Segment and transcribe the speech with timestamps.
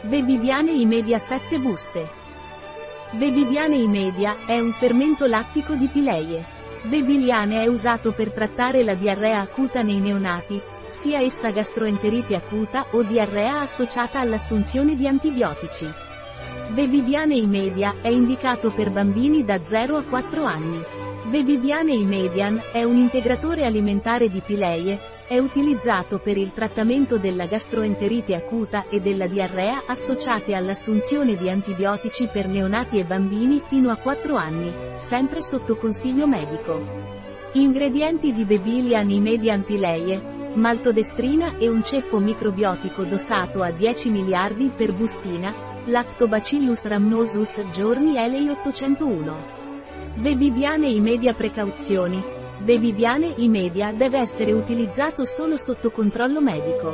[0.00, 2.08] Bebibiane Imedia 7 buste.
[3.10, 6.44] Bebibiane Imedia è un fermento lattico di pileie.
[6.82, 13.02] Bebiliane è usato per trattare la diarrea acuta nei neonati, sia essa gastroenterite acuta o
[13.02, 15.90] diarrea associata all'assunzione di antibiotici.
[16.68, 21.07] Bebibiane Imedia è indicato per bambini da 0 a 4 anni.
[21.28, 24.98] Bebidiane Imedian è un integratore alimentare di pileie,
[25.28, 32.30] è utilizzato per il trattamento della gastroenterite acuta e della diarrea associate all'assunzione di antibiotici
[32.32, 36.80] per neonati e bambini fino a 4 anni, sempre sotto consiglio medico.
[37.52, 44.94] Ingredienti di Bebilian Imedian Pileie maltodestrina e un ceppo microbiotico dosato a 10 miliardi per
[44.94, 45.54] bustina,
[45.84, 49.57] Lactobacillus rhamnosus giorni LA801.
[50.18, 52.20] Beviviane i media precauzioni.
[52.58, 56.92] Beviviane i media deve essere utilizzato solo sotto controllo medico.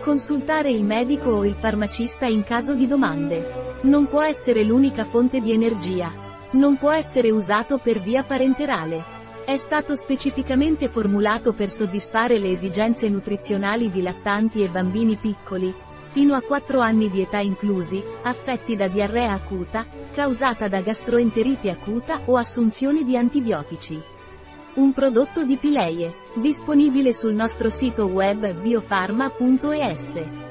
[0.00, 3.78] Consultare il medico o il farmacista in caso di domande.
[3.80, 6.12] Non può essere l'unica fonte di energia.
[6.52, 9.02] Non può essere usato per via parenterale.
[9.44, 15.74] È stato specificamente formulato per soddisfare le esigenze nutrizionali di lattanti e bambini piccoli,
[16.16, 22.22] fino a 4 anni di età inclusi, affetti da diarrea acuta, causata da gastroenterite acuta
[22.24, 24.00] o assunzione di antibiotici.
[24.76, 30.45] Un prodotto di Pileie, disponibile sul nostro sito web biofarma.es.